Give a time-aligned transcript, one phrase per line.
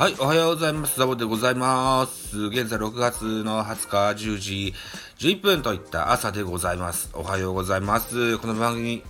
[0.00, 0.98] はい、おはようございます。
[0.98, 2.38] ザボでございます。
[2.46, 4.74] 現在6月の20日10時
[5.18, 7.10] 11分といった朝でございます。
[7.12, 8.38] おはようございます。
[8.38, 9.04] この番組、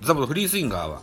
[0.00, 1.02] ザボのフリースインガーは、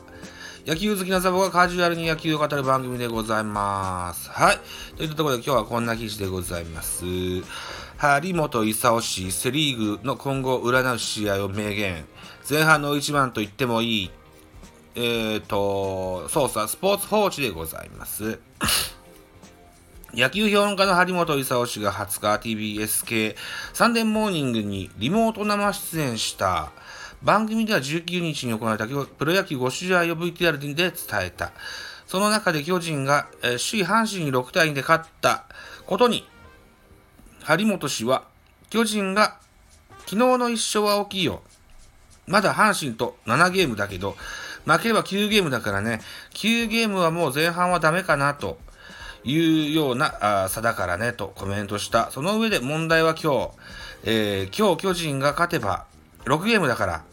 [0.65, 4.31] 野球好きなザボがカジュアルに野球を語る番組でございます。
[4.31, 4.59] はい。
[4.97, 7.05] といったところで今日はこんな記事でございます。
[7.97, 12.03] 張本勲氏、セリーグの今後を占う試合を明言。
[12.49, 14.11] 前半の一番と言ってもいい。
[14.95, 18.39] えっ、ー、と、操作、スポーツ報知でございます。
[20.13, 23.35] 野球評論家の張本勲氏が20日 TBS 系
[23.73, 26.71] サンデーモーニングにリモート生出演した
[27.21, 31.51] 番組では19日に行われたプロ野球5試合を VTR で伝えた。
[32.07, 35.45] その中で巨人が、えー、首位阪神に6対2で勝った
[35.85, 36.25] ことに、
[37.43, 38.23] 張本氏は
[38.71, 39.37] 巨人が
[40.07, 41.43] 昨日の1勝は大きいよ。
[42.25, 44.15] まだ阪神と7ゲームだけど、
[44.65, 46.01] 負ければ9ゲームだからね、
[46.33, 48.57] 9ゲームはもう前半はダメかなと
[49.23, 52.11] いうようなあ差だからねとコメントした。
[52.11, 53.49] その上で問題は今日、
[54.03, 55.85] えー、今日巨人が勝てば
[56.25, 57.03] 6ゲームだから、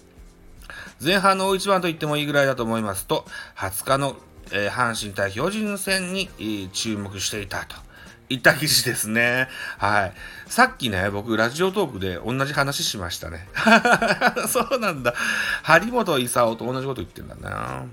[1.03, 3.25] 前半の大一番と言ってもいいぐらいだと思いますと、
[3.57, 4.17] 20日の、
[4.53, 7.87] えー、阪神対巨人戦に、えー、注目していたと。
[8.29, 9.49] いった記事ですね。
[9.79, 10.13] はい。
[10.47, 13.47] さっきね、僕、ラジオトークで同じ話しましたね。
[14.49, 15.15] そうなんだ。
[15.63, 17.85] 張本勲と同じこと言ってんだな。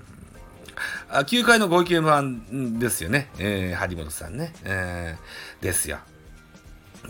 [1.08, 3.28] あ9回のご意見番ですよね。
[3.38, 4.52] えー、張本さんね。
[4.64, 5.98] えー、ですよ。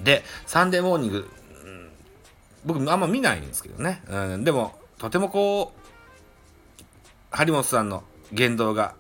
[0.02, 1.90] で、サンデーモーニング、うん、
[2.64, 4.02] 僕あんま見ないんですけどね。
[4.08, 5.84] うん、でも、とてもこう、
[7.30, 8.94] 張本さんの言動が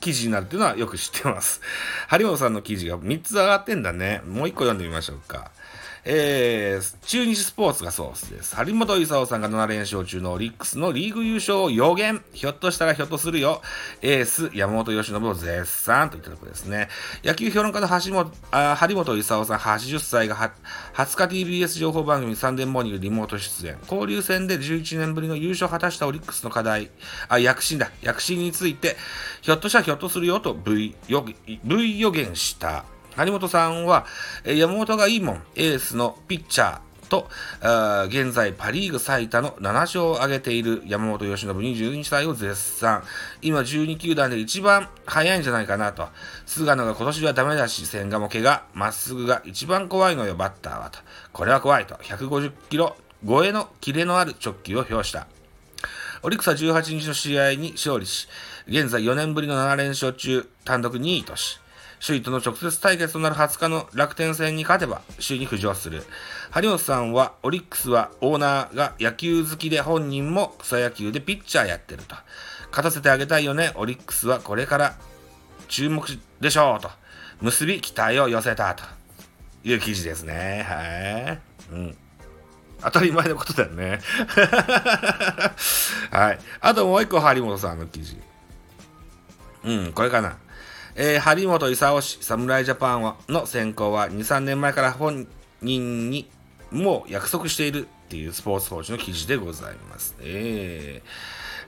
[0.00, 1.60] 記事になるっていうのはよく知ってます。
[2.08, 4.22] 張本さんの記事が3つ上がってんだね。
[4.26, 5.50] もう1個読んでみましょうか。
[6.08, 8.54] えー、中日スポーツがソースです。
[8.54, 12.22] 張本勲さんが7連勝中のオリックスのリーグ優勝を予言。
[12.32, 13.60] ひょっとしたらひょっとするよ。
[14.02, 16.88] エース、山本由伸を絶賛といったところですね。
[17.24, 20.36] 野球評論家の橋本あ張本勲さん80歳が
[20.94, 23.76] 20日 TBS 情報番組サンデーモーニングリモート出演。
[23.90, 26.88] 交流戦で11年ぶりの優勝を果たしたオリックスの課題、
[27.28, 27.90] あ、躍進だ。
[28.00, 28.96] 躍進について、
[29.42, 32.84] ひょっとしたらひょっとするよと V 予言した。
[33.16, 34.06] 張本さんは、
[34.44, 37.28] 山本がいいもん、エースのピッチャーと、
[38.08, 43.02] 現在パリーグ最多の7勝を挙げている山本由伸22歳を絶賛。
[43.40, 46.08] 今12球団で一番早いんじゃないかなと。
[46.44, 50.98] 菅野が今年はダメだし、千賀も怪我、まっすぐが一番怖いのよ、バッターはと。
[51.32, 51.94] これは怖いと。
[51.94, 55.26] 150キロ超えのキレのある直球を表した。
[56.22, 58.28] オリックスは18日の試合に勝利し、
[58.66, 61.60] 現在4年ぶりの7連勝中、単独2位とし、
[62.00, 66.04] 首位との直接対決となる20日の楽天戦に勝てば首位に浮上する。
[66.50, 72.14] 張本さんは、オリックスはオーナーが野球好きで本人も草野球でピッチャーやってると。
[72.70, 73.72] 勝たせてあげたいよね。
[73.74, 74.96] オリックスはこれから
[75.68, 76.06] 注目
[76.40, 76.90] でしょうと。
[77.40, 78.84] 結び期待を寄せたと
[79.64, 80.66] いう記事ですね。
[80.68, 81.40] はい。
[81.72, 81.96] うん。
[82.82, 84.00] 当たり前のことだよね。
[86.10, 86.38] はい。
[86.60, 88.18] あともう一個、張本さんの記事。
[89.64, 90.36] うん、これかな。
[90.98, 95.26] えー、張本勲氏、侍ジャパンの選考は2、3年前から本
[95.60, 96.28] 人に
[96.70, 100.16] もう約束しているっていうスポーツ報知の記事でございます。
[100.20, 101.02] え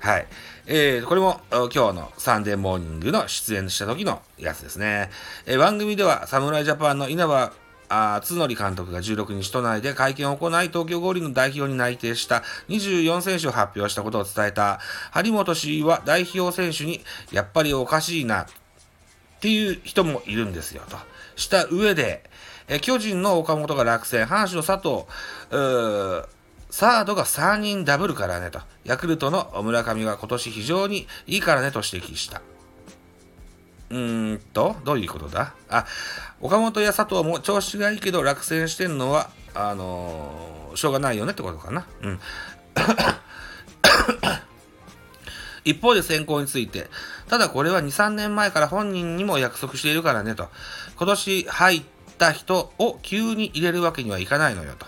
[0.00, 0.26] ー、はい。
[0.66, 5.10] えー、これも今日のサンデーモーニングの出演した時のやつですね。
[5.44, 7.52] えー、番組では侍ジャパンの稲葉
[7.90, 17.02] あ津則監督が16日都内で会見を行い、東京五輪の代表に内定した24選手を発表したことを伝えた張本氏は代表選手に、
[17.32, 18.46] やっぱりおかしいな、
[19.38, 20.98] っていう人もいるんですよ、と。
[21.36, 22.28] した上で、
[22.66, 25.06] え巨人の岡本が落選、阪神の佐藤、
[26.70, 28.60] サードが3人ダブルからねと。
[28.84, 32.42] ヤクルトの村上は今年非常にいいからねと指摘した。
[33.90, 35.54] うーんと、どういうことだ？
[35.70, 35.86] あ、
[36.40, 41.86] 岡本や佐藤も調子がいいけど落選してんのは、あのー、しょうがないよねってことかな。
[42.02, 42.20] うん。
[45.64, 46.88] 一方で選考について、
[47.28, 50.48] ただこれは2、3年前から本人にも約束しているからねと、
[50.96, 51.82] 今年入っ
[52.18, 54.86] た人を急に入れるわけにはいかないのよと、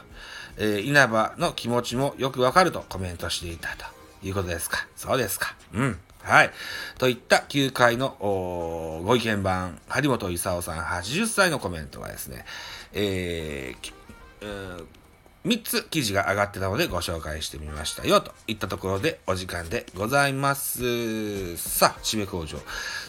[0.59, 3.85] えー、稲葉の気持ちもよくわかるとコメントしていたと
[4.27, 4.87] いうことですか。
[4.97, 5.55] そうですか。
[5.73, 5.99] うん。
[6.23, 6.51] はい。
[6.99, 12.45] といった球界のご意見番、張本勲さん80歳のコメントがですね、
[12.93, 14.87] えー、
[15.47, 21.57] 3つ記事が上がってたのでご紹介してみましたよといったところでお時間でございます。
[21.57, 22.59] さあ、締め口上。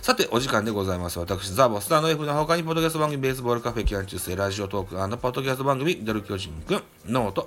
[0.02, 1.20] さて、お時間でございます。
[1.20, 7.46] 私、ザボスターの F の他に、ポッドキャスト番組、ベースボールカフェ、キャン中世、ラジオトーク、ポッドキャスト番組、ドル巨人くん、ノート、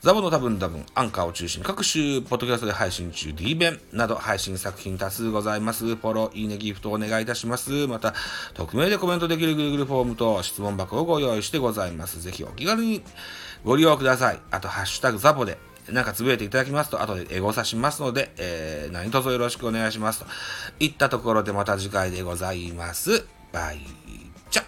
[0.00, 5.84] ザボの多分多分、アンカーを中心に各種、ポッドキャストで配信中、D 弁など配信作品多数ございます。
[5.84, 7.86] フォロー、いいね、ギフトお願いいたします。
[7.86, 8.14] また、
[8.54, 12.22] 匿名でコメントできる Google フォームと質問箱をご用意してございます。
[12.22, 13.02] ぜひお気軽に
[13.62, 14.40] ご利用ください。
[14.50, 15.58] あと、ハッシュタグザボで、
[15.88, 20.20] なんかつぶやいていただきますと、後でエゴさしますので、えー、何卒よろしくお願いします。
[20.20, 20.26] と
[20.78, 23.26] いったところでまた次回でございます。
[23.52, 23.80] バイ
[24.50, 24.64] チャ